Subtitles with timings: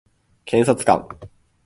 [0.45, 1.07] 検察官